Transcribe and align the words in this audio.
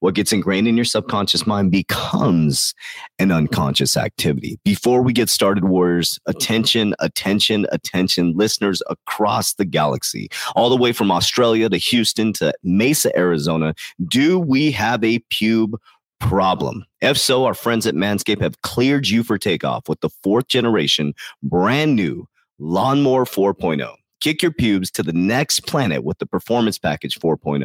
What 0.00 0.14
gets 0.14 0.32
ingrained 0.32 0.68
in 0.68 0.76
your 0.76 0.84
subconscious 0.84 1.46
mind 1.46 1.70
becomes 1.70 2.74
an 3.18 3.30
unconscious 3.30 3.96
activity. 3.96 4.58
Before 4.64 5.02
we 5.02 5.12
get 5.12 5.28
started, 5.28 5.64
Warriors, 5.64 6.14
mm-hmm. 6.14 6.36
attention, 6.36 6.94
attention, 6.98 7.66
attention, 7.72 8.34
listeners 8.36 8.82
across 8.88 9.54
the 9.54 9.64
galaxy, 9.64 10.28
all 10.54 10.70
the 10.70 10.76
way 10.76 10.92
from 10.92 11.10
Australia 11.10 11.68
to 11.68 11.76
Houston 11.76 12.32
to 12.34 12.52
Mesa, 12.62 13.16
Arizona. 13.16 13.74
Do 14.08 14.38
we 14.38 14.70
have 14.72 15.02
a 15.04 15.18
pube 15.32 15.74
problem? 16.20 16.84
If 17.00 17.18
so, 17.18 17.44
our 17.44 17.54
friends 17.54 17.86
at 17.86 17.94
Manscaped 17.94 18.40
have 18.40 18.60
cleared 18.62 19.08
you 19.08 19.22
for 19.22 19.38
takeoff 19.38 19.88
with 19.88 20.00
the 20.00 20.10
fourth 20.22 20.48
generation 20.48 21.14
brand 21.42 21.96
new 21.96 22.26
Lawnmower 22.58 23.24
4.0. 23.24 23.94
Kick 24.26 24.42
your 24.42 24.50
pubes 24.50 24.90
to 24.90 25.04
the 25.04 25.12
next 25.12 25.68
planet 25.68 26.02
with 26.02 26.18
the 26.18 26.26
Performance 26.26 26.78
Package 26.78 27.16
4.0. 27.20 27.64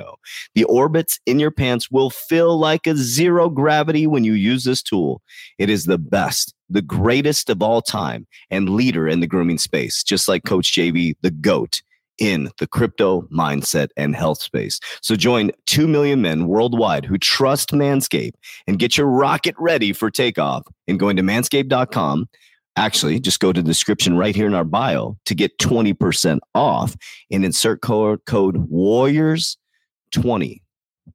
The 0.53 0.63
orbits 0.65 1.19
in 1.25 1.39
your 1.39 1.49
pants 1.49 1.89
will 1.89 2.11
feel 2.11 2.55
like 2.55 2.85
a 2.85 2.95
zero 2.95 3.49
gravity 3.49 4.05
when 4.05 4.23
you 4.23 4.33
use 4.33 4.63
this 4.63 4.83
tool. 4.83 5.23
It 5.57 5.71
is 5.71 5.85
the 5.85 5.97
best, 5.97 6.53
the 6.69 6.83
greatest 6.83 7.49
of 7.49 7.63
all 7.63 7.81
time, 7.81 8.27
and 8.51 8.69
leader 8.69 9.07
in 9.07 9.21
the 9.21 9.25
grooming 9.25 9.57
space, 9.57 10.03
just 10.03 10.27
like 10.27 10.43
Coach 10.43 10.71
JV, 10.71 11.15
the 11.21 11.31
GOAT 11.31 11.81
in 12.19 12.51
the 12.59 12.67
crypto 12.67 13.23
mindset 13.35 13.87
and 13.97 14.15
health 14.15 14.39
space. 14.39 14.79
So 15.01 15.15
join 15.15 15.49
2 15.65 15.87
million 15.87 16.21
men 16.21 16.45
worldwide 16.45 17.05
who 17.05 17.17
trust 17.17 17.71
Manscaped 17.71 18.35
and 18.67 18.77
get 18.77 18.95
your 18.95 19.07
rocket 19.07 19.55
ready 19.57 19.93
for 19.93 20.11
takeoff 20.11 20.61
and 20.87 20.99
going 20.99 21.15
to 21.15 21.23
manscaped.com. 21.23 22.29
Actually, 22.77 23.19
just 23.19 23.39
go 23.39 23.51
to 23.51 23.61
the 23.61 23.67
description 23.67 24.17
right 24.17 24.35
here 24.35 24.47
in 24.47 24.53
our 24.53 24.63
bio 24.63 25.17
to 25.25 25.35
get 25.35 25.57
20% 25.59 26.39
off 26.55 26.95
and 27.29 27.43
insert 27.43 27.81
code, 27.81 28.23
code 28.25 28.69
Warriors20. 28.71 30.61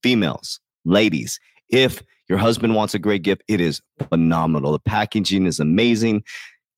Females, 0.03 0.61
ladies, 0.85 1.41
if 1.71 2.03
your 2.29 2.39
husband 2.39 2.75
wants 2.75 2.95
a 2.95 2.99
great 2.99 3.23
gift, 3.23 3.43
it 3.49 3.61
is 3.61 3.81
phenomenal. 4.11 4.73
The 4.73 4.81
packaging 4.81 5.47
is 5.47 5.61
amazing. 5.61 6.25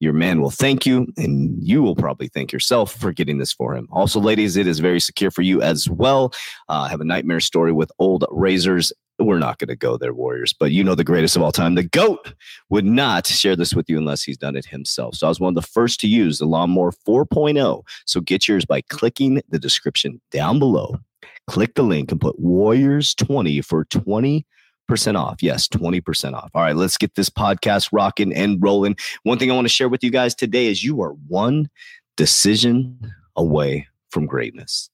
Your 0.01 0.13
man 0.13 0.41
will 0.41 0.51
thank 0.51 0.87
you, 0.87 1.09
and 1.17 1.59
you 1.61 1.83
will 1.83 1.97
probably 1.97 2.29
thank 2.29 2.53
yourself 2.53 2.93
for 2.95 3.13
getting 3.13 3.39
this 3.39 3.53
for 3.53 3.75
him. 3.75 3.89
Also, 3.91 4.21
ladies, 4.21 4.57
it 4.57 4.67
is 4.67 4.79
very 4.79 5.01
secure 5.01 5.31
for 5.31 5.43
you 5.43 5.61
as 5.61 5.89
well. 5.89 6.33
Uh, 6.69 6.83
I 6.83 6.89
have 6.91 7.01
a 7.01 7.05
nightmare 7.05 7.41
story 7.41 7.73
with 7.73 7.91
old 7.99 8.25
razors. 8.31 8.93
We're 9.19 9.39
not 9.39 9.59
going 9.59 9.69
to 9.69 9.77
go 9.77 9.97
there, 9.97 10.15
Warriors, 10.15 10.53
but 10.53 10.71
you 10.71 10.85
know 10.85 10.95
the 10.95 11.03
greatest 11.03 11.35
of 11.35 11.43
all 11.43 11.51
time. 11.51 11.75
The 11.75 11.83
GOAT 11.83 12.35
would 12.69 12.85
not 12.85 13.27
share 13.27 13.57
this 13.57 13.75
with 13.75 13.91
you 13.91 13.99
unless 13.99 14.23
he's 14.23 14.37
done 14.37 14.55
it 14.55 14.67
himself. 14.67 15.17
So 15.17 15.27
I 15.27 15.29
was 15.29 15.41
one 15.41 15.57
of 15.57 15.63
the 15.63 15.69
first 15.69 15.99
to 16.01 16.09
use 16.09 16.39
the 16.39 16.47
Lawnmower 16.47 16.93
4.0. 16.93 17.83
So 18.07 18.21
get 18.21 18.47
yours 18.47 18.65
by 18.65 18.81
clicking 18.83 19.43
the 19.49 19.59
description 19.59 20.21
down 20.31 20.61
below. 20.61 21.01
Click 21.49 21.75
the 21.75 21.83
link 21.83 22.13
and 22.13 22.21
put 22.21 22.39
Warriors 22.39 23.15
20 23.15 23.61
for 23.63 23.85
20 23.87 24.47
percent 24.87 25.17
off. 25.17 25.43
Yes, 25.43 25.69
20% 25.69 26.33
off. 26.33 26.51
All 26.55 26.63
right, 26.63 26.75
let's 26.75 26.97
get 26.97 27.15
this 27.15 27.29
podcast 27.29 27.91
rocking 27.93 28.35
and 28.35 28.61
rolling. 28.63 28.97
One 29.23 29.39
thing 29.39 29.51
I 29.51 29.55
want 29.55 29.67
to 29.67 29.73
share 29.73 29.89
with 29.89 30.03
you 30.03 30.11
guys 30.11 30.35
today 30.35 30.67
is 30.67 30.83
you 30.83 31.03
are 31.03 31.13
one 31.29 31.69
decision 32.17 32.99
away 33.37 33.87
from 34.11 34.27
greatness. 34.27 34.89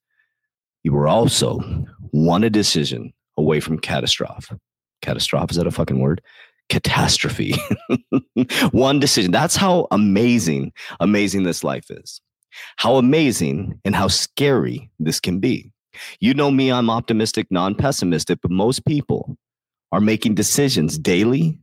You 0.82 0.96
are 0.96 1.06
also 1.06 1.58
one 2.10 2.42
decision 2.52 3.12
away 3.36 3.60
from 3.60 3.78
catastrophe. 3.78 4.56
Catastrophe, 5.02 5.50
is 5.50 5.56
that 5.56 5.66
a 5.66 5.70
fucking 5.70 6.00
word? 6.00 6.22
Catastrophe. 6.68 7.54
one 8.70 8.98
decision. 8.98 9.30
That's 9.30 9.56
how 9.56 9.86
amazing, 9.90 10.72
amazing 11.00 11.42
this 11.42 11.62
life 11.62 11.90
is. 11.90 12.20
How 12.76 12.96
amazing 12.96 13.80
and 13.84 13.94
how 13.94 14.08
scary 14.08 14.90
this 14.98 15.20
can 15.20 15.40
be. 15.40 15.72
You 16.20 16.34
know 16.34 16.50
me, 16.50 16.72
I'm 16.72 16.90
optimistic, 16.90 17.46
non 17.50 17.74
pessimistic, 17.74 18.40
but 18.42 18.50
most 18.50 18.84
people 18.84 19.36
are 19.92 20.00
making 20.00 20.34
decisions 20.34 20.98
daily 20.98 21.58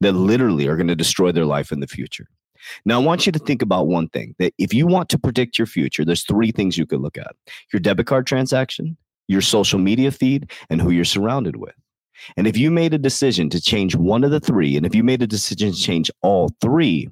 that 0.00 0.12
literally 0.12 0.68
are 0.68 0.76
going 0.76 0.88
to 0.88 0.96
destroy 0.96 1.32
their 1.32 1.46
life 1.46 1.72
in 1.72 1.80
the 1.80 1.86
future. 1.86 2.26
Now, 2.84 3.00
I 3.00 3.04
want 3.04 3.26
you 3.26 3.32
to 3.32 3.38
think 3.38 3.62
about 3.62 3.88
one 3.88 4.08
thing 4.08 4.34
that 4.38 4.54
if 4.58 4.72
you 4.72 4.86
want 4.86 5.08
to 5.10 5.18
predict 5.18 5.58
your 5.58 5.66
future, 5.66 6.04
there's 6.04 6.24
three 6.24 6.52
things 6.52 6.78
you 6.78 6.86
could 6.86 7.00
look 7.00 7.18
at 7.18 7.34
your 7.72 7.80
debit 7.80 8.06
card 8.06 8.26
transaction, 8.26 8.96
your 9.28 9.40
social 9.40 9.78
media 9.78 10.10
feed, 10.10 10.50
and 10.70 10.80
who 10.80 10.90
you're 10.90 11.04
surrounded 11.04 11.56
with. 11.56 11.74
And 12.36 12.46
if 12.46 12.56
you 12.56 12.70
made 12.70 12.94
a 12.94 12.98
decision 12.98 13.50
to 13.50 13.60
change 13.60 13.96
one 13.96 14.24
of 14.24 14.30
the 14.30 14.40
three, 14.40 14.76
and 14.76 14.86
if 14.86 14.94
you 14.94 15.02
made 15.02 15.22
a 15.22 15.26
decision 15.26 15.72
to 15.72 15.78
change 15.78 16.10
all 16.22 16.50
three, 16.60 17.08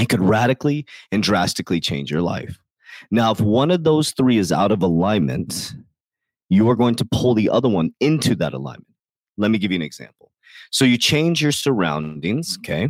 it 0.00 0.08
could 0.08 0.22
radically 0.22 0.86
and 1.10 1.22
drastically 1.22 1.80
change 1.80 2.10
your 2.10 2.22
life. 2.22 2.58
Now, 3.10 3.32
if 3.32 3.40
one 3.40 3.70
of 3.70 3.84
those 3.84 4.12
three 4.12 4.38
is 4.38 4.52
out 4.52 4.72
of 4.72 4.82
alignment, 4.82 5.74
you 6.48 6.68
are 6.70 6.76
going 6.76 6.94
to 6.96 7.04
pull 7.04 7.34
the 7.34 7.50
other 7.50 7.68
one 7.68 7.92
into 8.00 8.34
that 8.36 8.52
alignment. 8.52 8.86
Let 9.36 9.50
me 9.50 9.58
give 9.58 9.72
you 9.72 9.76
an 9.76 9.82
example. 9.82 10.32
So 10.70 10.84
you 10.84 10.98
change 10.98 11.42
your 11.42 11.52
surroundings, 11.52 12.58
okay? 12.58 12.88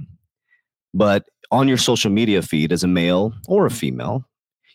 But 0.95 1.25
on 1.51 1.69
your 1.69 1.79
social 1.79 2.11
media 2.11 2.43
feed 2.43 2.73
as 2.73 2.85
a 2.85 2.89
male 2.89 3.33
or 3.49 3.67
a 3.67 3.71
female, 3.71 4.25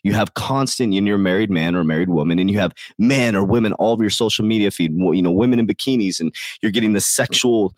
you 0.02 0.12
have 0.12 0.34
constant 0.34 0.94
in 0.94 1.06
your 1.06 1.18
married 1.18 1.50
man 1.50 1.74
or 1.74 1.84
married 1.84 2.10
woman, 2.10 2.38
and 2.38 2.50
you 2.50 2.58
have 2.58 2.72
men 2.98 3.34
or 3.34 3.44
women 3.44 3.72
all 3.74 3.92
over 3.92 4.02
your 4.02 4.10
social 4.10 4.44
media 4.44 4.70
feed, 4.70 4.92
you 4.92 5.22
know, 5.22 5.30
women 5.30 5.58
in 5.58 5.66
bikinis, 5.66 6.20
and 6.20 6.34
you're 6.62 6.72
getting 6.72 6.92
the 6.92 7.00
sexual 7.00 7.74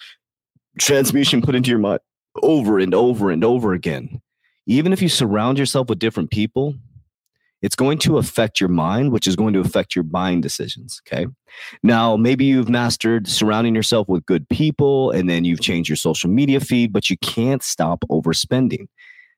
transmission 0.78 1.42
put 1.42 1.54
into 1.54 1.70
your 1.70 1.78
mind 1.78 2.00
over 2.42 2.78
and 2.78 2.94
over 2.94 3.30
and 3.30 3.44
over 3.44 3.72
again. 3.72 4.20
Even 4.66 4.92
if 4.92 5.03
you 5.03 5.09
surround 5.09 5.59
yourself 5.59 5.88
with 5.88 5.98
different 5.98 6.30
people, 6.30 6.75
it's 7.62 7.76
going 7.76 7.98
to 7.98 8.19
affect 8.19 8.60
your 8.60 8.69
mind, 8.69 9.12
which 9.12 9.26
is 9.26 9.36
going 9.36 9.53
to 9.53 9.60
affect 9.60 9.94
your 9.94 10.03
buying 10.03 10.41
decisions. 10.41 11.03
Okay. 11.06 11.26
Now, 11.82 12.16
maybe 12.16 12.44
you've 12.47 12.69
mastered 12.69 13.28
surrounding 13.28 13.75
yourself 13.75 14.09
with 14.09 14.25
good 14.26 14.48
people 14.48 15.10
and 15.10 15.28
then 15.28 15.44
you've 15.44 15.60
changed 15.60 15.89
your 15.89 15.97
social 15.97 16.30
media 16.30 16.60
feed, 16.60 16.92
but 16.92 17.10
you 17.10 17.18
can't 17.18 17.62
stop 17.62 18.04
overspending. 18.10 18.86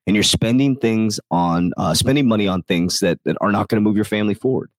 And 0.06 0.16
you're 0.16 0.22
spending 0.22 0.76
things 0.76 1.20
on, 1.30 1.72
uh, 1.76 1.94
spending 1.94 2.26
money 2.26 2.48
on 2.48 2.62
things 2.62 3.00
that, 3.00 3.20
that 3.24 3.36
are 3.40 3.52
not 3.52 3.68
going 3.68 3.82
to 3.82 3.86
move 3.86 3.96
your 3.96 4.04
family 4.04 4.34
forward. 4.34 4.70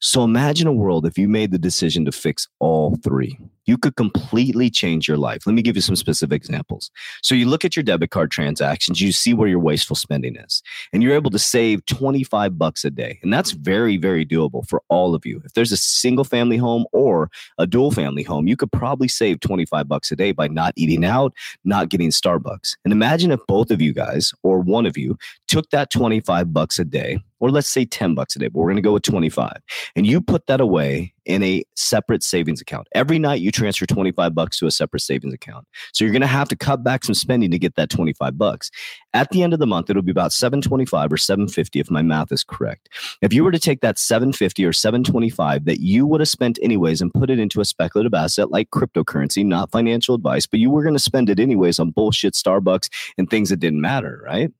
So 0.00 0.22
imagine 0.24 0.66
a 0.66 0.72
world 0.72 1.06
if 1.06 1.16
you 1.16 1.26
made 1.26 1.52
the 1.52 1.58
decision 1.58 2.04
to 2.04 2.12
fix 2.12 2.46
all 2.58 2.96
three. 2.96 3.38
You 3.64 3.78
could 3.78 3.96
completely 3.96 4.70
change 4.70 5.08
your 5.08 5.16
life. 5.16 5.46
Let 5.46 5.54
me 5.54 5.62
give 5.62 5.74
you 5.74 5.82
some 5.82 5.96
specific 5.96 6.36
examples. 6.36 6.90
So 7.22 7.34
you 7.34 7.46
look 7.46 7.64
at 7.64 7.74
your 7.74 7.82
debit 7.82 8.10
card 8.10 8.30
transactions, 8.30 9.00
you 9.00 9.10
see 9.10 9.34
where 9.34 9.48
your 9.48 9.58
wasteful 9.58 9.96
spending 9.96 10.36
is, 10.36 10.62
and 10.92 11.02
you're 11.02 11.14
able 11.14 11.30
to 11.30 11.38
save 11.38 11.84
25 11.86 12.58
bucks 12.58 12.84
a 12.84 12.90
day. 12.90 13.18
And 13.22 13.32
that's 13.32 13.52
very, 13.52 13.96
very 13.96 14.24
doable 14.24 14.68
for 14.68 14.82
all 14.88 15.14
of 15.14 15.26
you. 15.26 15.42
If 15.44 15.54
there's 15.54 15.72
a 15.72 15.76
single 15.76 16.24
family 16.24 16.58
home 16.58 16.84
or 16.92 17.28
a 17.58 17.66
dual 17.66 17.90
family 17.90 18.22
home, 18.22 18.46
you 18.46 18.56
could 18.56 18.70
probably 18.70 19.08
save 19.08 19.40
25 19.40 19.88
bucks 19.88 20.12
a 20.12 20.16
day 20.16 20.30
by 20.30 20.46
not 20.46 20.72
eating 20.76 21.04
out, 21.04 21.34
not 21.64 21.88
getting 21.88 22.10
Starbucks. 22.10 22.76
And 22.84 22.92
imagine 22.92 23.32
if 23.32 23.40
both 23.48 23.72
of 23.72 23.80
you 23.80 23.92
guys 23.92 24.32
or 24.44 24.60
one 24.60 24.86
of 24.86 24.96
you 24.96 25.18
took 25.48 25.70
that 25.70 25.90
25 25.90 26.52
bucks 26.52 26.78
a 26.78 26.84
day 26.84 27.18
or 27.40 27.50
let's 27.50 27.68
say 27.68 27.84
10 27.84 28.14
bucks 28.14 28.36
a 28.36 28.38
day, 28.38 28.48
but 28.48 28.60
we're 28.60 28.66
going 28.66 28.76
to 28.76 28.82
go 28.82 28.92
with 28.92 29.02
25. 29.02 29.52
And 29.94 30.06
you 30.06 30.20
put 30.20 30.46
that 30.46 30.60
away 30.60 31.14
in 31.26 31.42
a 31.42 31.64
separate 31.74 32.22
savings 32.22 32.60
account. 32.60 32.86
Every 32.94 33.18
night 33.18 33.40
you 33.40 33.50
transfer 33.50 33.84
25 33.84 34.34
bucks 34.34 34.58
to 34.58 34.66
a 34.66 34.70
separate 34.70 35.00
savings 35.00 35.34
account. 35.34 35.66
So 35.92 36.04
you're 36.04 36.12
going 36.12 36.20
to 36.22 36.26
have 36.26 36.48
to 36.48 36.56
cut 36.56 36.84
back 36.84 37.04
some 37.04 37.14
spending 37.14 37.50
to 37.50 37.58
get 37.58 37.74
that 37.74 37.90
25 37.90 38.38
bucks. 38.38 38.70
At 39.12 39.30
the 39.30 39.42
end 39.42 39.52
of 39.52 39.58
the 39.58 39.66
month, 39.66 39.90
it'll 39.90 40.02
be 40.02 40.12
about 40.12 40.32
725 40.32 41.12
or 41.12 41.16
750 41.16 41.80
if 41.80 41.90
my 41.90 42.02
math 42.02 42.30
is 42.32 42.44
correct. 42.44 42.88
If 43.22 43.32
you 43.32 43.42
were 43.44 43.52
to 43.52 43.58
take 43.58 43.80
that 43.80 43.98
750 43.98 44.64
or 44.64 44.72
725 44.72 45.64
that 45.64 45.80
you 45.80 46.06
would 46.06 46.20
have 46.20 46.28
spent 46.28 46.58
anyways 46.62 47.02
and 47.02 47.12
put 47.12 47.30
it 47.30 47.38
into 47.38 47.60
a 47.60 47.64
speculative 47.64 48.14
asset 48.14 48.50
like 48.50 48.70
cryptocurrency, 48.70 49.44
not 49.44 49.72
financial 49.72 50.14
advice, 50.14 50.46
but 50.46 50.60
you 50.60 50.70
were 50.70 50.82
going 50.82 50.94
to 50.94 51.00
spend 51.00 51.28
it 51.28 51.40
anyways 51.40 51.78
on 51.78 51.90
bullshit 51.90 52.34
Starbucks 52.34 52.88
and 53.18 53.28
things 53.28 53.50
that 53.50 53.58
didn't 53.58 53.80
matter, 53.80 54.22
right? 54.24 54.52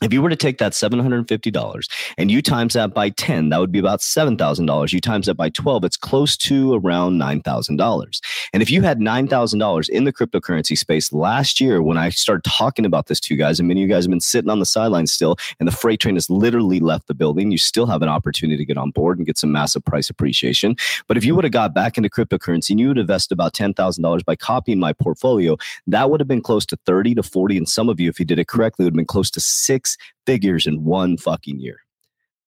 If 0.00 0.12
you 0.12 0.22
were 0.22 0.30
to 0.30 0.36
take 0.36 0.58
that 0.58 0.72
$750 0.72 1.88
and 2.18 2.30
you 2.30 2.40
times 2.40 2.74
that 2.74 2.94
by 2.94 3.10
10, 3.10 3.48
that 3.48 3.58
would 3.58 3.72
be 3.72 3.80
about 3.80 3.98
$7,000. 3.98 4.92
You 4.92 5.00
times 5.00 5.26
that 5.26 5.34
by 5.34 5.48
12, 5.50 5.84
it's 5.84 5.96
close 5.96 6.36
to 6.38 6.74
around 6.74 7.20
$9,000. 7.20 8.20
And 8.52 8.62
if 8.62 8.70
you 8.70 8.82
had 8.82 9.00
$9,000 9.00 9.88
in 9.88 10.04
the 10.04 10.12
cryptocurrency 10.12 10.78
space 10.78 11.12
last 11.12 11.60
year, 11.60 11.82
when 11.82 11.98
I 11.98 12.10
started 12.10 12.48
talking 12.48 12.84
about 12.84 13.06
this 13.06 13.18
to 13.20 13.34
you 13.34 13.38
guys, 13.38 13.58
and 13.58 13.66
many 13.66 13.82
of 13.82 13.88
you 13.88 13.94
guys 13.94 14.04
have 14.04 14.10
been 14.10 14.20
sitting 14.20 14.50
on 14.50 14.60
the 14.60 14.66
sidelines 14.66 15.12
still, 15.12 15.36
and 15.58 15.66
the 15.66 15.72
freight 15.72 15.98
train 15.98 16.14
has 16.14 16.30
literally 16.30 16.78
left 16.78 17.08
the 17.08 17.14
building, 17.14 17.50
you 17.50 17.58
still 17.58 17.86
have 17.86 18.02
an 18.02 18.08
opportunity 18.08 18.56
to 18.56 18.64
get 18.64 18.78
on 18.78 18.90
board 18.92 19.18
and 19.18 19.26
get 19.26 19.36
some 19.36 19.50
massive 19.50 19.84
price 19.84 20.08
appreciation. 20.08 20.76
But 21.08 21.16
if 21.16 21.24
you 21.24 21.34
would 21.34 21.44
have 21.44 21.52
got 21.52 21.74
back 21.74 21.96
into 21.96 22.08
cryptocurrency 22.08 22.70
and 22.70 22.78
you 22.78 22.88
would 22.88 22.98
have 22.98 23.04
invested 23.04 23.34
about 23.34 23.54
$10,000 23.54 24.24
by 24.24 24.36
copying 24.36 24.78
my 24.78 24.92
portfolio, 24.92 25.56
that 25.88 26.08
would 26.08 26.20
have 26.20 26.28
been 26.28 26.42
close 26.42 26.64
to 26.66 26.78
30 26.86 27.16
to 27.16 27.22
40. 27.24 27.56
And 27.56 27.68
some 27.68 27.88
of 27.88 27.98
you, 27.98 28.08
if 28.08 28.20
you 28.20 28.24
did 28.24 28.38
it 28.38 28.46
correctly, 28.46 28.84
would 28.84 28.92
have 28.92 28.96
been 28.96 29.04
close 29.06 29.30
to 29.32 29.40
six 29.40 29.87
figures 30.26 30.66
in 30.66 30.84
one 30.84 31.16
fucking 31.16 31.60
year. 31.60 31.78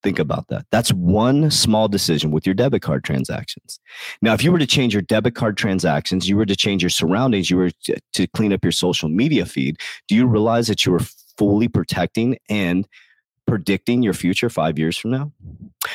Think 0.04 0.18
about 0.18 0.48
that. 0.48 0.66
That's 0.72 0.92
one 0.94 1.52
small 1.52 1.88
decision 1.88 2.32
with 2.32 2.46
your 2.46 2.56
debit 2.56 2.82
card 2.82 3.04
transactions. 3.04 3.80
Now, 4.22 4.34
if 4.34 4.44
you 4.44 4.52
were 4.52 4.58
to 4.58 4.66
change 4.66 4.94
your 4.94 5.04
debit 5.04 5.36
card 5.36 5.58
transactions, 5.58 6.28
you 6.28 6.36
were 6.38 6.46
to 6.46 6.56
change 6.56 6.82
your 6.82 6.90
surroundings, 6.90 7.52
you 7.52 7.58
were 7.58 7.72
to, 7.84 8.28
clean 8.34 8.54
up 8.54 8.64
your 8.64 8.72
social 8.72 9.10
media 9.10 9.46
feed, 9.46 9.78
do 10.08 10.16
you 10.16 10.26
realize 10.26 10.68
that 10.68 10.86
you 10.86 10.92
were 10.92 11.02
fully 11.38 11.68
protecting 11.68 12.38
and 12.50 12.88
predicting 13.46 14.02
your 14.02 14.14
future 14.14 14.50
five 14.50 14.80
years 14.80 14.98
from 14.98 15.12
now? 15.12 15.32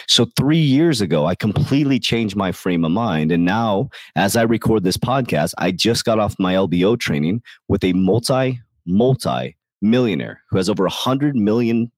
So, 0.07 0.27
three 0.37 0.59
years 0.59 1.01
ago, 1.01 1.27
I 1.27 1.35
completely 1.35 1.99
changed 1.99 2.37
my 2.37 2.53
frame 2.53 2.85
of 2.85 2.93
mind. 2.93 3.33
And 3.33 3.45
now, 3.45 3.89
as 4.15 4.37
I 4.37 4.43
record 4.43 4.85
this 4.85 4.97
podcast, 4.97 5.55
I 5.59 5.73
just 5.73 6.05
got 6.05 6.21
off 6.21 6.37
my 6.39 6.55
LBO 6.55 6.99
training 6.99 7.43
with 7.67 7.83
a 7.83 7.93
multi, 7.93 8.61
multi 8.87 9.56
millionaire 9.83 10.43
who 10.51 10.57
has 10.57 10.69
over 10.69 10.87
a 10.87 10.91
hundred 10.91 11.37
million 11.37 11.91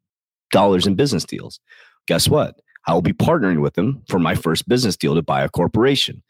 dollars 0.50 0.86
in 0.86 0.94
business 0.94 1.24
deals. 1.24 1.60
Guess 2.06 2.28
what? 2.28 2.60
I 2.86 2.94
will 2.94 3.02
be 3.02 3.12
partnering 3.12 3.60
with 3.60 3.76
him 3.76 4.02
for 4.08 4.18
my 4.18 4.34
first 4.34 4.68
business 4.68 4.96
deal 4.96 5.14
to 5.14 5.22
buy 5.22 5.42
a 5.42 5.48
corporation. 5.48 6.22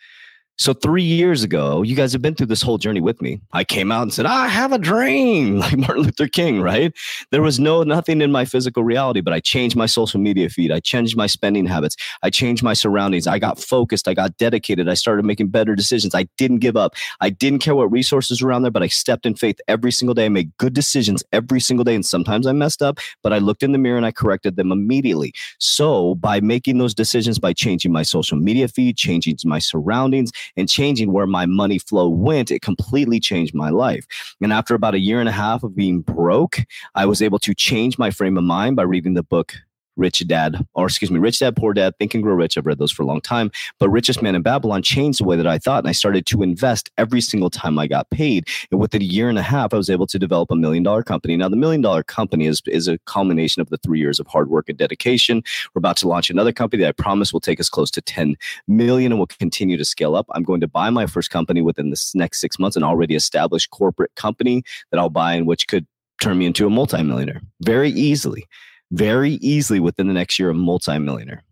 So 0.59 0.75
three 0.75 1.05
years 1.05 1.45
ago, 1.45 1.83
you 1.83 1.95
guys 1.95 2.13
have 2.13 2.21
been 2.21 2.35
through 2.35 2.49
this 2.49 2.63
whole 2.63 2.79
journey 2.79 3.01
with 3.01 3.23
me. 3.23 3.41
I 3.53 3.63
came 3.63 3.93
out 3.93 4.03
and 4.03 4.13
said, 4.13 4.27
I 4.27 4.49
have 4.49 4.73
a 4.73 4.79
dream, 4.79 5.59
like 5.61 5.77
Martin 5.77 6.03
Luther 6.03 6.27
King, 6.27 6.61
right? 6.61 6.93
There 7.31 7.43
was 7.43 7.61
no 7.61 7.85
nothing 7.85 8.21
in 8.21 8.33
my 8.33 8.45
physical 8.45 8.83
reality, 8.83 9.21
but 9.21 9.33
I 9.33 9.39
changed 9.39 9.77
my 9.77 9.87
social 9.87 10.19
media 10.19 10.49
feed. 10.49 10.73
I 10.73 10.81
changed 10.81 11.17
my 11.17 11.29
spending 11.29 11.65
habits. 11.65 11.95
I 12.23 12.31
changed 12.31 12.65
my 12.65 12.73
surroundings. 12.73 13.29
I 13.29 13.39
got 13.39 13.61
focused. 13.61 14.09
I 14.09 14.15
got 14.15 14.37
dedicated. 14.37 14.89
I 14.89 14.95
started 14.95 15.25
making 15.25 15.49
better 15.49 15.77
decisions. 15.77 16.13
I 16.13 16.27
didn't 16.37 16.59
give 16.59 16.77
up. 16.77 16.95
I 17.21 17.31
didn't 17.31 17.61
care 17.61 17.77
what 17.77 17.93
resources 17.93 18.43
were 18.43 18.49
around 18.49 18.63
there, 18.63 18.73
but 18.73 18.83
I 18.83 18.89
stepped 18.89 19.27
in 19.27 19.37
faith 19.37 19.61
every 19.69 19.93
single 19.93 20.15
day. 20.15 20.27
I 20.27 20.29
made 20.29 20.51
good 20.57 20.73
decisions 20.73 21.23
every 21.33 21.61
single 21.61 21.85
day. 21.85 21.95
And 21.95 22.05
sometimes 22.05 22.49
I 22.49 22.53
messed 22.53 22.83
up, 22.83 22.99
but 23.23 23.33
I 23.33 23.39
looked 23.39 23.63
in 23.63 23.71
the 23.71 23.79
mirror 23.79 23.97
and 23.97 24.07
I 24.07 24.11
corrected 24.11 24.57
them 24.57 24.73
immediately. 24.73 25.33
So 25.59 26.17
by 26.17 26.41
making 26.41 26.79
those 26.79 26.95
decisions, 26.95 27.39
by 27.39 27.53
changing 27.53 27.93
my 27.93 28.03
social 28.03 28.37
media 28.37 28.67
feed, 28.67 28.97
changing 28.97 29.37
my 29.45 29.61
surroundings, 29.61 30.33
and 30.57 30.69
changing 30.69 31.13
where 31.13 31.27
my 31.27 31.47
money 31.47 31.79
flow 31.79 32.09
went, 32.09 32.51
it 32.51 32.63
completely 32.63 33.21
changed 33.21 33.55
my 33.55 33.71
life. 33.71 34.07
And 34.41 34.53
after 34.53 34.75
about 34.75 34.95
a 34.95 35.01
year 35.01 35.21
and 35.21 35.29
a 35.29 35.33
half 35.33 35.63
of 35.63 35.75
being 35.77 36.01
broke, 36.01 36.59
I 36.95 37.07
was 37.07 37.23
able 37.23 37.39
to 37.41 37.55
change 37.55 37.99
my 37.99 38.11
frame 38.11 38.37
of 38.37 38.45
mind 38.45 38.77
by 38.77 38.83
reading 38.83 39.15
the 39.15 39.23
book 39.23 39.55
Rich 39.99 40.27
Dad, 40.27 40.65
or 40.75 40.87
excuse 40.87 41.11
me, 41.11 41.19
Rich 41.19 41.41
Dad, 41.41 41.57
Poor 41.57 41.75
Dad, 41.75 41.95
Think 41.99 42.15
and 42.15 42.23
Grow 42.23 42.35
Rich. 42.35 42.57
I've 42.57 42.67
read 42.67 42.79
those 42.79 42.93
for 42.93 43.03
a 43.03 43.07
long 43.07 43.21
time. 43.21 43.51
But 43.79 43.91
Richest 43.91 44.23
Man 44.23 44.35
in 44.35 44.43
Babylon 44.43 44.83
changed 44.83 45.21
the 45.21 45.25
way 45.25 45.37
that 45.37 45.47
I 45.47 45.59
thought. 45.59 45.81
And 45.81 45.89
I 45.89 45.93
started 45.93 46.25
to 46.27 46.43
invest 46.43 46.91
every 46.97 47.21
single 47.21 47.51
time 47.51 47.79
I 47.79 47.87
got 47.87 48.09
paid. 48.11 48.47
And 48.71 48.81
within 48.81 49.03
a 49.03 49.05
year 49.05 49.29
and 49.29 49.39
a 49.39 49.43
half, 49.43 49.75
I 49.75 49.77
was 49.77 49.91
able 49.91 50.07
to 50.07 50.19
develop 50.19 50.51
a 50.51 50.57
million 50.57 50.83
dollar 50.83 51.03
company. 51.03 51.37
Now, 51.37 51.49
the 51.49 51.57
million 51.57 51.83
dollar 51.83 52.03
company 52.03 52.47
is, 52.47 52.63
is 52.67 52.89
a 52.89 52.99
culmination 53.07 53.61
of 53.61 53.69
the 53.71 53.77
three 53.79 53.99
years 53.99 54.21
of 54.21 54.27
hard 54.29 54.49
work 54.49 54.69
and 54.69 54.79
dedication. 54.79 55.43
We're 55.75 55.81
about 55.81 55.97
to 55.99 56.09
launch 56.09 56.31
another 56.31 56.53
company 56.53 56.83
that 56.83 56.89
I 56.89 56.93
promise 56.93 57.33
will 57.33 57.41
take 57.41 57.61
us 57.61 57.69
close 57.69 57.91
to 57.93 58.01
10 58.01 58.37
million 58.69 59.13
and 59.13 59.19
will 59.19 59.27
continue 59.27 59.77
to 59.77 59.85
scale 59.85 60.15
up. 60.15 60.27
I'm 60.31 60.45
going 60.45 60.61
to 60.61 60.69
buy 60.69 60.91
my 60.91 61.07
first 61.07 61.31
company 61.31 61.61
within 61.61 61.91
this 61.91 62.15
next 62.15 62.41
six 62.41 62.59
months, 62.59 62.77
an 62.77 62.85
already 62.85 63.15
established 63.15 63.71
corporate 63.71 64.15
company 64.15 64.63
that 64.91 64.99
I'll 64.99 65.11
buy 65.11 65.35
and 65.35 65.47
which 65.47 65.67
could 65.67 65.87
turn 66.21 66.39
me 66.39 66.47
into 66.47 66.67
a 66.67 66.71
multimillionaire 66.71 67.41
very 67.61 67.91
easily 67.91 68.47
very 68.91 69.33
easily 69.35 69.81
within 69.81 70.07
the 70.07 70.15
next 70.15 70.39
year 70.39 70.51
a 70.51 70.55
multimillionaire. 70.55 71.43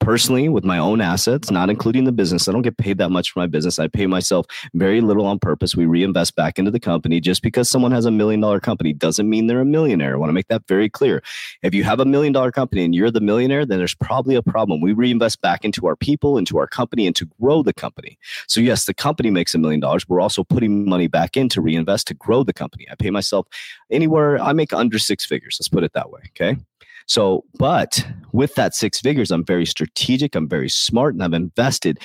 Personally, 0.00 0.48
with 0.48 0.64
my 0.64 0.78
own 0.78 1.00
assets, 1.00 1.50
not 1.50 1.70
including 1.70 2.04
the 2.04 2.12
business, 2.12 2.46
I 2.48 2.52
don't 2.52 2.62
get 2.62 2.76
paid 2.76 2.98
that 2.98 3.10
much 3.10 3.32
for 3.32 3.40
my 3.40 3.46
business. 3.46 3.78
I 3.78 3.88
pay 3.88 4.06
myself 4.06 4.46
very 4.74 5.00
little 5.00 5.26
on 5.26 5.38
purpose. 5.38 5.74
We 5.74 5.86
reinvest 5.86 6.36
back 6.36 6.58
into 6.58 6.70
the 6.70 6.80
company. 6.80 7.20
Just 7.20 7.42
because 7.42 7.68
someone 7.68 7.90
has 7.90 8.06
a 8.06 8.10
million 8.10 8.40
dollar 8.40 8.60
company 8.60 8.92
doesn't 8.92 9.28
mean 9.28 9.48
they're 9.48 9.60
a 9.60 9.64
millionaire. 9.66 10.14
I 10.14 10.16
want 10.16 10.30
to 10.30 10.34
make 10.34 10.48
that 10.48 10.62
very 10.68 10.88
clear. 10.88 11.22
If 11.62 11.74
you 11.74 11.82
have 11.84 11.98
a 11.98 12.04
million 12.04 12.32
dollar 12.32 12.52
company 12.52 12.84
and 12.84 12.94
you're 12.94 13.10
the 13.10 13.20
millionaire, 13.20 13.66
then 13.66 13.78
there's 13.78 13.94
probably 13.94 14.36
a 14.36 14.42
problem. 14.42 14.80
We 14.80 14.92
reinvest 14.92 15.40
back 15.40 15.64
into 15.64 15.86
our 15.86 15.96
people, 15.96 16.38
into 16.38 16.58
our 16.58 16.68
company, 16.68 17.06
and 17.06 17.16
to 17.16 17.28
grow 17.40 17.62
the 17.62 17.74
company. 17.74 18.18
So, 18.46 18.60
yes, 18.60 18.84
the 18.84 18.94
company 18.94 19.30
makes 19.30 19.54
a 19.54 19.58
million 19.58 19.80
dollars. 19.80 20.08
We're 20.08 20.20
also 20.20 20.44
putting 20.44 20.88
money 20.88 21.08
back 21.08 21.36
in 21.36 21.48
to 21.50 21.60
reinvest 21.60 22.06
to 22.08 22.14
grow 22.14 22.44
the 22.44 22.52
company. 22.52 22.86
I 22.90 22.94
pay 22.94 23.10
myself 23.10 23.46
anywhere, 23.90 24.38
I 24.40 24.52
make 24.52 24.72
under 24.72 24.98
six 24.98 25.26
figures. 25.26 25.56
Let's 25.58 25.68
put 25.68 25.82
it 25.82 25.92
that 25.94 26.10
way. 26.10 26.20
Okay. 26.28 26.56
So, 27.08 27.44
but 27.58 28.06
with 28.32 28.54
that 28.54 28.74
six 28.74 29.00
figures, 29.00 29.30
I'm 29.30 29.44
very 29.44 29.64
strategic, 29.64 30.34
I'm 30.34 30.48
very 30.48 30.68
smart, 30.68 31.14
and 31.14 31.22
I've 31.22 31.32
invested 31.32 31.98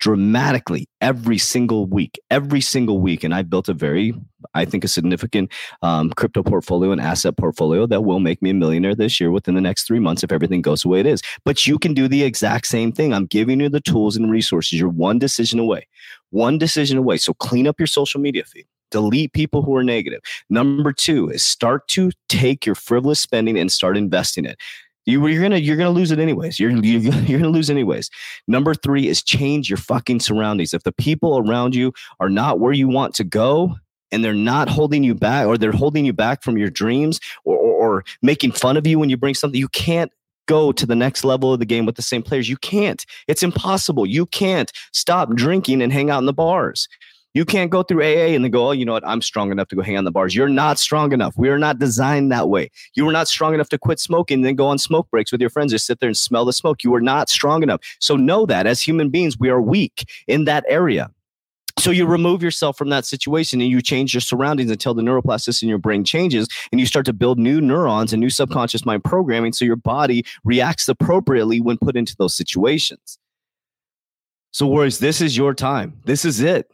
dramatically 0.00 0.88
every 1.00 1.38
single 1.38 1.86
week, 1.86 2.18
every 2.30 2.60
single 2.60 3.00
week. 3.00 3.22
And 3.22 3.34
I've 3.34 3.48
built 3.48 3.68
a 3.68 3.74
very, 3.74 4.14
I 4.54 4.64
think, 4.64 4.82
a 4.82 4.88
significant 4.88 5.52
um, 5.82 6.10
crypto 6.10 6.42
portfolio 6.42 6.90
and 6.90 7.00
asset 7.00 7.36
portfolio 7.36 7.86
that 7.86 8.02
will 8.02 8.18
make 8.18 8.42
me 8.42 8.50
a 8.50 8.54
millionaire 8.54 8.94
this 8.94 9.20
year 9.20 9.30
within 9.30 9.54
the 9.54 9.60
next 9.60 9.86
three 9.86 10.00
months 10.00 10.24
if 10.24 10.32
everything 10.32 10.62
goes 10.62 10.82
the 10.82 10.88
way 10.88 11.00
it 11.00 11.06
is. 11.06 11.22
But 11.44 11.66
you 11.66 11.78
can 11.78 11.94
do 11.94 12.08
the 12.08 12.24
exact 12.24 12.66
same 12.66 12.92
thing. 12.92 13.12
I'm 13.12 13.26
giving 13.26 13.60
you 13.60 13.68
the 13.68 13.80
tools 13.80 14.16
and 14.16 14.30
resources. 14.30 14.80
You're 14.80 14.88
one 14.88 15.18
decision 15.18 15.60
away, 15.60 15.86
one 16.30 16.58
decision 16.58 16.98
away. 16.98 17.18
So 17.18 17.34
clean 17.34 17.68
up 17.68 17.78
your 17.78 17.86
social 17.86 18.20
media 18.20 18.44
feed 18.44 18.66
delete 18.90 19.32
people 19.32 19.62
who 19.62 19.74
are 19.76 19.84
negative. 19.84 20.20
Number 20.48 20.92
two 20.92 21.28
is 21.30 21.42
start 21.42 21.88
to 21.88 22.10
take 22.28 22.66
your 22.66 22.74
frivolous 22.74 23.20
spending 23.20 23.58
and 23.58 23.70
start 23.70 23.96
investing 23.96 24.44
it. 24.44 24.58
You, 25.06 25.24
are 25.24 25.40
gonna 25.40 25.56
you're 25.56 25.76
gonna 25.76 25.90
lose 25.90 26.10
it 26.10 26.18
anyways. 26.18 26.60
You're 26.60 26.70
you're, 26.70 27.14
you're 27.24 27.40
gonna 27.40 27.50
lose 27.50 27.70
anyways. 27.70 28.10
Number 28.46 28.74
three 28.74 29.08
is 29.08 29.22
change 29.22 29.68
your 29.68 29.78
fucking 29.78 30.20
surroundings. 30.20 30.74
If 30.74 30.82
the 30.82 30.92
people 30.92 31.38
around 31.38 31.74
you 31.74 31.92
are 32.20 32.28
not 32.28 32.60
where 32.60 32.72
you 32.72 32.88
want 32.88 33.14
to 33.16 33.24
go, 33.24 33.76
and 34.12 34.24
they're 34.24 34.34
not 34.34 34.68
holding 34.68 35.04
you 35.04 35.14
back, 35.14 35.46
or 35.46 35.56
they're 35.56 35.72
holding 35.72 36.04
you 36.04 36.12
back 36.12 36.42
from 36.42 36.58
your 36.58 36.70
dreams, 36.70 37.20
or, 37.44 37.56
or, 37.56 37.96
or 37.96 38.04
making 38.22 38.52
fun 38.52 38.76
of 38.76 38.86
you 38.86 38.98
when 38.98 39.08
you 39.10 39.16
bring 39.16 39.34
something, 39.34 39.58
you 39.58 39.68
can't 39.68 40.12
go 40.46 40.72
to 40.72 40.84
the 40.84 40.96
next 40.96 41.24
level 41.24 41.52
of 41.52 41.60
the 41.60 41.64
game 41.64 41.86
with 41.86 41.94
the 41.94 42.02
same 42.02 42.22
players. 42.22 42.48
You 42.48 42.56
can't. 42.56 43.06
It's 43.28 43.42
impossible. 43.42 44.04
You 44.04 44.26
can't 44.26 44.72
stop 44.92 45.32
drinking 45.34 45.80
and 45.80 45.92
hang 45.92 46.10
out 46.10 46.18
in 46.18 46.26
the 46.26 46.32
bars. 46.32 46.88
You 47.32 47.44
can't 47.44 47.70
go 47.70 47.82
through 47.82 48.02
AA 48.02 48.34
and 48.34 48.42
then 48.42 48.50
go, 48.50 48.68
oh, 48.68 48.72
you 48.72 48.84
know 48.84 48.92
what? 48.92 49.06
I'm 49.06 49.22
strong 49.22 49.52
enough 49.52 49.68
to 49.68 49.76
go 49.76 49.82
hang 49.82 49.96
on 49.96 50.04
the 50.04 50.10
bars. 50.10 50.34
You're 50.34 50.48
not 50.48 50.78
strong 50.80 51.12
enough. 51.12 51.34
We 51.36 51.48
are 51.48 51.58
not 51.58 51.78
designed 51.78 52.32
that 52.32 52.48
way. 52.48 52.70
You 52.94 53.08
are 53.08 53.12
not 53.12 53.28
strong 53.28 53.54
enough 53.54 53.68
to 53.68 53.78
quit 53.78 54.00
smoking 54.00 54.38
and 54.38 54.44
then 54.44 54.56
go 54.56 54.66
on 54.66 54.78
smoke 54.78 55.08
breaks 55.10 55.30
with 55.30 55.40
your 55.40 55.50
friends, 55.50 55.70
just 55.70 55.86
sit 55.86 56.00
there 56.00 56.08
and 56.08 56.16
smell 56.16 56.44
the 56.44 56.52
smoke. 56.52 56.82
You 56.82 56.92
are 56.94 57.00
not 57.00 57.28
strong 57.28 57.62
enough. 57.62 57.80
So 58.00 58.16
know 58.16 58.46
that 58.46 58.66
as 58.66 58.80
human 58.80 59.10
beings, 59.10 59.38
we 59.38 59.48
are 59.48 59.60
weak 59.60 60.04
in 60.26 60.44
that 60.46 60.64
area. 60.68 61.10
So 61.78 61.90
you 61.90 62.04
remove 62.04 62.42
yourself 62.42 62.76
from 62.76 62.90
that 62.90 63.06
situation 63.06 63.60
and 63.60 63.70
you 63.70 63.80
change 63.80 64.12
your 64.12 64.20
surroundings 64.20 64.70
until 64.70 64.92
the 64.92 65.02
neuroplasticity 65.02 65.62
in 65.62 65.68
your 65.68 65.78
brain 65.78 66.04
changes 66.04 66.48
and 66.72 66.80
you 66.80 66.84
start 66.84 67.06
to 67.06 67.12
build 67.12 67.38
new 67.38 67.60
neurons 67.60 68.12
and 68.12 68.20
new 68.20 68.28
subconscious 68.28 68.84
mind 68.84 69.04
programming 69.04 69.52
so 69.52 69.64
your 69.64 69.76
body 69.76 70.24
reacts 70.44 70.88
appropriately 70.88 71.60
when 71.60 71.78
put 71.78 71.96
into 71.96 72.14
those 72.18 72.36
situations. 72.36 73.18
So, 74.50 74.66
Warriors, 74.66 74.98
this 74.98 75.20
is 75.20 75.36
your 75.36 75.54
time. 75.54 76.00
This 76.04 76.24
is 76.24 76.40
it. 76.40 76.70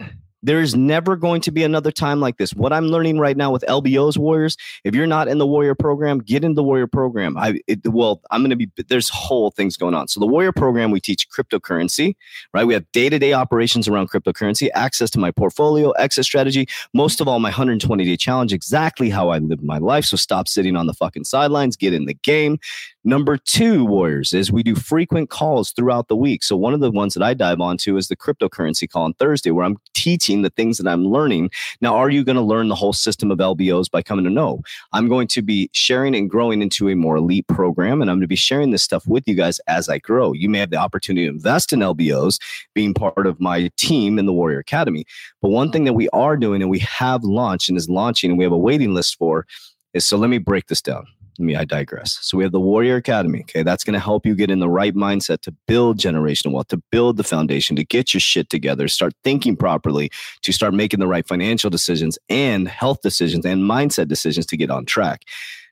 There 0.47 0.61
is 0.61 0.77
never 0.77 1.17
going 1.17 1.41
to 1.41 1.51
be 1.51 1.65
another 1.65 1.91
time 1.91 2.21
like 2.21 2.37
this. 2.37 2.55
What 2.55 2.73
I'm 2.73 2.87
learning 2.87 3.19
right 3.19 3.37
now 3.37 3.51
with 3.51 3.65
LBO's 3.69 4.17
Warriors, 4.17 4.57
if 4.85 4.95
you're 4.95 5.05
not 5.05 5.27
in 5.27 5.39
the 5.39 5.47
Warrior 5.47 5.75
program, 5.75 6.21
get 6.21 6.45
in 6.45 6.55
the 6.55 6.63
Warrior 6.63 6.87
program. 6.87 7.37
I 7.37 7.59
it, 7.67 7.81
well, 7.89 8.23
I'm 8.31 8.43
going 8.43 8.51
to 8.51 8.57
be 8.57 8.71
there's 8.89 9.09
whole 9.09 9.51
things 9.51 9.77
going 9.77 9.95
on. 9.95 10.07
So 10.07 10.21
the 10.21 10.27
Warrior 10.27 10.53
program, 10.53 10.93
we 10.93 11.01
teach 11.01 11.29
cryptocurrency, 11.29 12.15
right? 12.55 12.65
We 12.65 12.75
have 12.75 12.85
day-to-day 12.93 13.33
operations 13.33 13.89
around 13.89 14.09
cryptocurrency, 14.09 14.69
access 14.73 15.11
to 15.11 15.19
my 15.19 15.33
portfolio, 15.33 15.91
exit 15.93 16.25
strategy, 16.25 16.69
most 16.95 17.21
of 17.21 17.27
all 17.27 17.41
my 17.41 17.49
120 17.49 18.05
day 18.05 18.17
challenge, 18.17 18.53
exactly 18.53 19.11
how 19.11 19.31
I 19.31 19.39
live 19.39 19.65
my 19.65 19.79
life. 19.79 20.05
So 20.05 20.17
stop 20.17 20.47
sitting 20.47 20.77
on 20.77 20.87
the 20.87 20.95
fucking 20.95 21.25
sidelines, 21.25 21.77
get 21.77 21.93
in 21.93 22.05
the 22.05 22.15
game. 22.15 22.61
Number 23.03 23.37
two, 23.37 23.85
Warriors, 23.85 24.33
is 24.33 24.51
we 24.51 24.63
do 24.63 24.75
frequent 24.75 25.31
calls 25.31 25.73
throughout 25.73 26.09
the 26.09 26.17
week. 26.17 26.43
So 26.43 26.57
one 26.57 26.75
of 26.75 26.81
the 26.81 26.91
ones 26.91 27.15
that 27.15 27.23
I 27.23 27.35
dive 27.35 27.61
onto 27.61 27.97
is 27.97 28.09
the 28.09 28.17
cryptocurrency 28.17 28.91
call 28.91 29.05
on 29.05 29.15
Thursday, 29.15 29.51
where 29.53 29.65
I'm 29.65 29.77
teaching 29.95 30.36
the 30.43 30.51
things 30.51 30.79
that 30.79 30.89
I'm 30.89 31.05
learning. 31.05 31.51
Now, 31.81 31.97
are 31.97 32.11
you 32.11 32.25
going 32.25 32.37
to 32.37 32.43
learn 32.43 32.69
the 32.69 32.75
whole 32.75 32.93
system 32.93 33.31
of 33.31 33.39
LBOs 33.39 33.91
by 33.91 34.03
coming 34.03 34.25
to 34.25 34.31
know? 34.31 34.63
I'm 34.93 35.09
going 35.09 35.29
to 35.29 35.43
be 35.43 35.71
sharing 35.73 36.15
and 36.15 36.31
growing 36.31 36.63
into 36.63 36.89
a 36.89 36.97
more 36.97 37.17
elite 37.17 37.47
program, 37.47 38.01
and 38.01 38.11
I'm 38.11 38.17
going 38.17 38.23
to 38.23 38.29
be 38.29 38.37
sharing 38.37 38.71
this 38.71 38.83
stuff 38.83 39.07
with 39.07 39.25
you 39.27 39.35
guys 39.35 39.61
as 39.67 39.89
I 39.89 39.99
grow. 39.99 40.33
You 40.33 40.49
may 40.49 40.59
have 40.59 40.71
the 40.71 40.77
opportunity 40.77 41.27
to 41.27 41.33
invest 41.33 41.73
in 41.73 41.81
LBOs, 41.81 42.41
being 42.75 42.95
part 42.95 43.27
of 43.27 43.41
my 43.41 43.71
team 43.77 44.19
in 44.19 44.27
the 44.27 44.33
Warrior 44.33 44.59
Academy. 44.59 45.05
But 45.43 45.51
one 45.51 45.71
thing 45.71 45.85
that 45.85 45.95
we 45.95 46.09
are 46.11 46.37
doing 46.37 46.63
and 46.63 46.71
we 46.71 46.81
have 46.81 47.25
launched 47.25 47.69
and 47.69 47.79
is 47.79 47.89
launching, 47.89 48.31
and 48.31 48.39
we 48.39 48.45
have 48.45 48.53
a 48.53 48.59
waiting 48.59 48.95
list 48.95 49.17
for, 49.17 49.47
is 49.95 50.07
so 50.07 50.17
let 50.17 50.31
me 50.31 50.39
break 50.39 50.67
this 50.67 50.83
down 50.83 51.07
me, 51.43 51.57
I 51.57 51.65
digress. 51.65 52.19
So 52.23 52.39
we 52.39 52.45
have 52.45 52.53
the 52.53 52.61
Warrior 52.61 52.97
Academy. 52.97 53.41
Okay. 53.41 53.63
That's 53.63 53.85
going 53.85 53.95
to 53.95 54.01
help 54.01 54.27
you 54.27 54.35
get 54.35 54.51
in 54.51 54.61
the 54.61 54.69
right 54.69 54.95
mindset 54.95 55.41
to 55.43 55.53
build 55.67 55.99
generational 55.99 56.53
wealth, 56.53 56.69
to 56.69 56.83
build 56.91 57.17
the 57.17 57.25
foundation, 57.25 57.77
to 57.77 57.85
get 57.85 58.15
your 58.15 58.21
shit 58.21 58.51
together, 58.51 58.89
start 58.89 59.13
thinking 59.25 59.57
properly, 59.57 60.11
to 60.43 60.53
start 60.53 60.75
making 60.75 61.01
the 61.01 61.07
right 61.07 61.27
financial 61.27 61.71
decisions 61.71 62.19
and 62.29 62.69
health 62.69 63.01
decisions 63.03 63.45
and 63.45 63.63
mindset 63.63 64.09
decisions 64.09 64.47
to 64.47 64.57
get 64.57 64.71
on 64.71 64.85
track. 64.85 65.23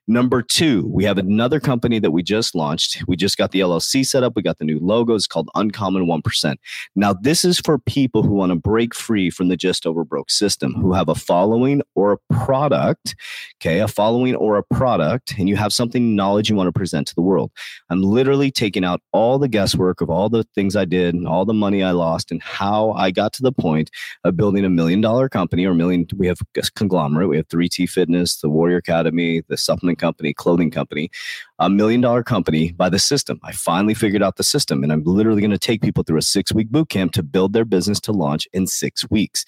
Number 0.07 0.43
two, 0.43 0.87
we 0.93 1.05
have 1.05 1.17
another 1.17 1.61
company 1.61 1.99
that 1.99 2.11
we 2.11 2.23
just 2.23 2.55
launched. 2.55 3.03
We 3.09 3.17
just 3.17 3.39
got 3.39 3.53
the 3.53 3.61
LLC 3.61 4.05
set 4.05 4.23
up. 4.23 4.35
We 4.37 4.43
got 4.43 4.59
the 4.59 4.65
new 4.67 4.79
logo. 4.79 5.15
It's 5.15 5.27
called 5.27 5.49
Uncommon 5.55 6.07
1%. 6.07 6.57
Now, 6.95 7.15
this 7.15 7.43
is 7.43 7.59
for 7.59 7.79
people 7.79 8.23
who 8.23 8.35
want 8.35 8.51
to 8.51 8.57
break 8.57 8.95
free 8.95 9.31
from 9.31 9.49
the 9.49 9.57
just 9.57 9.87
over 9.87 10.05
broke 10.05 10.31
system, 10.31 10.75
who 10.75 10.93
have 10.93 11.09
a 11.09 11.15
following 11.15 11.81
or 11.95 12.13
a 12.13 12.35
product, 12.35 13.17
okay, 13.63 13.81
a 13.81 13.89
following 13.89 14.35
or 14.35 14.59
a 14.59 14.63
product, 14.63 15.37
and 15.39 15.49
you 15.49 15.57
have 15.57 15.73
something 15.73 16.15
knowledge 16.15 16.51
you 16.51 16.57
want 16.57 16.69
to 16.69 16.79
present 16.79 17.07
to 17.09 17.15
the 17.15 17.23
world. 17.23 17.51
I'm 17.89 18.03
literally 18.03 18.51
taking 18.51 18.85
out 18.85 19.01
all 19.13 19.39
the 19.39 19.49
guesswork 19.49 20.03
of 20.03 20.11
all 20.11 20.29
the 20.29 20.45
things 20.55 20.77
I 20.77 20.85
did 20.85 21.15
and 21.15 21.27
all 21.27 21.47
the 21.47 21.55
money 21.55 21.83
I 21.83 21.93
lost 21.93 22.31
and 22.31 22.43
how 22.43 22.93
I 22.93 23.11
got 23.11 23.33
to 23.35 23.43
the 23.43 23.53
point 23.53 23.91
of 24.25 24.37
building 24.37 24.67
a 24.67 24.71
million 24.71 25.01
dollar 25.01 25.31
company 25.31 25.65
or 25.65 25.73
million. 25.73 26.07
We 26.15 26.27
have 26.27 26.41
a 26.59 26.63
conglomerate. 26.75 27.31
We 27.31 27.39
have 27.39 27.49
3T 27.49 27.89
Fitness, 27.89 28.37
the 28.43 28.51
Warrior 28.51 28.77
Academy, 28.77 29.43
the 29.49 29.57
supplement 29.57 29.94
company, 29.97 30.33
clothing 30.33 30.71
company, 30.71 31.11
a 31.59 31.71
million 31.71 32.01
dollar 32.01 32.23
company 32.23 32.73
by 32.73 32.89
the 32.89 32.99
system. 32.99 33.41
I 33.43 33.53
finally 33.53 33.95
figured 33.95 34.23
out 34.23 34.37
the 34.37 34.43
system 34.43 34.83
and 34.83 34.93
I'm 34.93 35.05
literally 35.05 35.41
going 35.41 35.51
to 35.51 35.59
take 35.59 35.83
people 35.83 36.05
through 36.05 36.19
a 36.19 36.23
six 36.23 36.53
week 36.53 36.71
boot 36.71 36.89
camp 36.89 37.13
to 37.13 37.23
build 37.23 37.53
their 37.53 37.65
business 37.65 38.01
to 38.01 38.13
launch 38.13 38.47
in 38.53 38.67
six 38.67 39.09
weeks. 39.11 39.45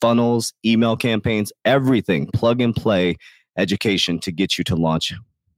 Funnels, 0.00 0.54
email 0.64 0.96
campaigns, 0.96 1.52
everything, 1.64 2.28
plug 2.32 2.60
and 2.60 2.74
play 2.74 3.16
education 3.56 4.18
to 4.20 4.32
get 4.32 4.56
you 4.56 4.64
to 4.64 4.76
launch 4.76 5.12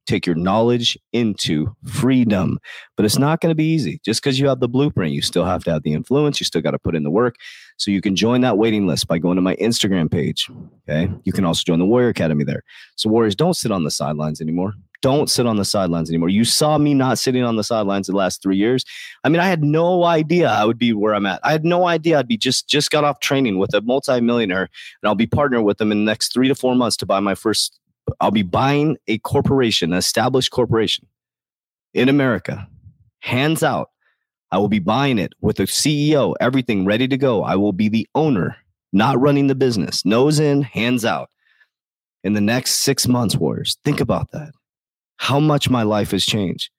take 0.07 0.27
your 0.27 0.37
knowledge 0.37 0.99
into 1.13 1.75
freedom. 1.87 2.59
But 2.97 3.07
it's 3.07 3.19
not 3.19 3.41
going 3.41 3.51
to 3.51 3.57
be 3.57 3.65
easy. 3.65 4.01
Just 4.05 4.23
because 4.23 4.39
you 4.39 4.49
have 4.49 4.61
the 4.61 4.69
blueprint, 4.69 5.13
you 5.13 5.23
still 5.23 5.45
have 5.45 5.65
to 5.65 5.73
have 5.73 5.83
the 5.83 5.93
influence. 5.93 6.41
You 6.41 6.45
still 6.45 6.63
got 6.63 6.73
to 6.73 6.79
put 6.79 6.95
in 6.95 7.03
the 7.03 7.11
work. 7.11 7.37
So 7.83 7.91
you 7.91 8.01
can 8.01 8.15
join 8.15 8.43
that 8.43 8.59
waiting 8.59 8.87
list 8.87 9.09
by 9.09 9.19
going 9.19 9.37
to 9.37 9.43
my 9.43 9.57
Instagram 9.57 10.09
page. 10.09 10.49
Okay. 10.89 11.13
You 11.25 11.33
can 11.33 11.45
also 11.45 11.65
join 11.67 11.81
the 11.81 11.85
Warrior 11.85 12.11
Academy 12.11 12.45
there. 12.45 12.63
So, 12.95 13.11
Warriors, 13.11 13.35
don't 13.35 13.55
sit 13.55 13.73
on 13.73 13.83
the 13.83 13.91
sidelines 13.91 14.41
anymore. 14.41 14.75
Don't 15.01 15.29
sit 15.29 15.47
on 15.47 15.57
the 15.57 15.65
sidelines 15.65 16.09
anymore. 16.09 16.29
You 16.29 16.45
saw 16.45 16.79
me 16.79 16.95
not 16.95 17.19
sitting 17.19 17.43
on 17.43 17.57
the 17.57 17.65
sidelines 17.65 18.07
the 18.07 18.15
last 18.15 18.41
three 18.41 18.57
years. 18.57 18.85
I 19.25 19.31
mean, 19.31 19.41
I 19.41 19.49
had 19.49 19.65
no 19.65 20.05
idea 20.05 20.49
I 20.49 20.65
would 20.65 20.79
be 20.79 20.93
where 20.93 21.13
I'm 21.13 21.27
at. 21.27 21.41
I 21.43 21.51
had 21.51 21.65
no 21.65 21.89
idea 21.89 22.21
I'd 22.21 22.29
be 22.29 22.37
just 22.37 22.69
just 22.69 22.93
got 22.93 23.03
off 23.03 23.19
training 23.19 23.59
with 23.59 23.75
a 23.75 23.81
multimillionaire, 23.81 24.69
and 25.03 25.09
I'll 25.09 25.17
be 25.17 25.27
partnering 25.27 25.65
with 25.65 25.79
them 25.79 25.91
in 25.91 26.05
the 26.05 26.09
next 26.09 26.33
three 26.33 26.47
to 26.47 26.55
four 26.55 26.77
months 26.77 26.97
to 26.99 27.07
buy 27.07 27.19
my 27.19 27.35
first 27.35 27.81
I'll 28.21 28.31
be 28.31 28.43
buying 28.43 28.97
a 29.09 29.19
corporation, 29.19 29.93
an 29.93 29.99
established 29.99 30.51
corporation 30.51 31.07
in 31.95 32.09
America, 32.09 32.69
hands 33.21 33.63
out. 33.63 33.91
I 34.53 34.59
will 34.59 34.69
be 34.69 34.79
buying 34.79 35.19
it 35.19 35.33
with 35.41 35.59
a 35.61 35.65
CEO, 35.65 36.35
everything 36.39 36.85
ready 36.85 37.09
to 37.09 37.17
go. 37.17 37.43
I 37.43 37.57
will 37.57 37.73
be 37.73 37.89
the 37.89 38.07
owner, 38.15 38.57
not 38.93 39.19
running 39.19 39.47
the 39.47 39.55
business, 39.55 40.05
nose 40.05 40.39
in, 40.39 40.61
hands 40.61 41.07
out. 41.07 41.31
In 42.23 42.35
the 42.35 42.41
next 42.41 42.83
six 42.83 43.09
months, 43.09 43.35
Warriors, 43.35 43.79
think 43.83 43.99
about 43.99 44.31
that. 44.33 44.53
How 45.17 45.41
much 45.41 45.71
my 45.71 45.83
life 45.83 46.11
has 46.11 46.27
changed. 46.27 46.71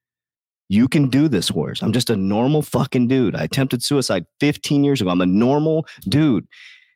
You 0.69 0.87
can 0.87 1.09
do 1.09 1.27
this, 1.27 1.51
Warriors. 1.51 1.81
I'm 1.81 1.93
just 1.93 2.11
a 2.11 2.15
normal 2.15 2.61
fucking 2.61 3.07
dude. 3.07 3.35
I 3.35 3.43
attempted 3.43 3.83
suicide 3.83 4.25
15 4.39 4.83
years 4.83 5.01
ago. 5.01 5.09
I'm 5.09 5.21
a 5.21 5.25
normal 5.25 5.87
dude. 6.07 6.47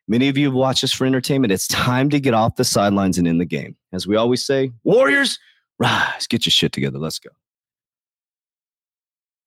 Many 0.07 0.29
of 0.29 0.38
you 0.38 0.46
have 0.46 0.53
watched 0.53 0.81
this 0.81 0.93
for 0.93 1.05
entertainment. 1.05 1.51
It's 1.51 1.67
time 1.67 2.10
to 2.12 2.19
get 2.19 2.34
off 2.34 2.55
the 2.55 2.63
sidelines 2.63 3.17
and 3.17 3.27
in 3.27 3.39
the 3.39 3.46
game. 3.46 3.75
As 3.91 4.07
we 4.07 4.15
always 4.15 4.46
say, 4.46 4.72
Warriors, 4.84 5.39
rise, 5.79 6.27
get 6.27 6.46
your 6.46 6.51
shit 6.51 6.72
together. 6.72 7.00
Let's 7.00 7.19
go. 7.19 7.31